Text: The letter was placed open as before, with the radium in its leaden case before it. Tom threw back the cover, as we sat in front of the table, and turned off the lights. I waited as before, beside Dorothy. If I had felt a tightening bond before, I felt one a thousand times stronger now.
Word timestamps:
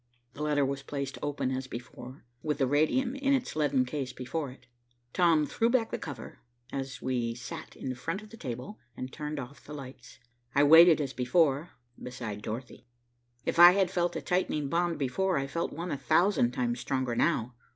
The 0.33 0.41
letter 0.41 0.65
was 0.65 0.81
placed 0.81 1.19
open 1.21 1.51
as 1.51 1.67
before, 1.67 2.25
with 2.41 2.57
the 2.57 2.65
radium 2.65 3.13
in 3.15 3.33
its 3.35 3.55
leaden 3.55 3.85
case 3.85 4.11
before 4.11 4.49
it. 4.49 4.65
Tom 5.13 5.45
threw 5.45 5.69
back 5.69 5.91
the 5.91 5.99
cover, 5.99 6.39
as 6.73 7.03
we 7.03 7.35
sat 7.35 7.75
in 7.75 7.93
front 7.93 8.23
of 8.23 8.31
the 8.31 8.35
table, 8.37 8.79
and 8.97 9.13
turned 9.13 9.39
off 9.39 9.63
the 9.63 9.75
lights. 9.75 10.17
I 10.55 10.63
waited 10.63 10.99
as 11.01 11.13
before, 11.13 11.73
beside 12.01 12.41
Dorothy. 12.41 12.87
If 13.45 13.59
I 13.59 13.73
had 13.73 13.91
felt 13.91 14.15
a 14.15 14.23
tightening 14.23 14.69
bond 14.69 14.97
before, 14.97 15.37
I 15.37 15.45
felt 15.45 15.71
one 15.71 15.91
a 15.91 15.97
thousand 15.99 16.49
times 16.49 16.79
stronger 16.79 17.15
now. 17.15 17.53